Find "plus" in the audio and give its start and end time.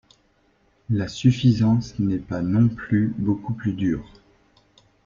2.69-3.13, 3.53-3.73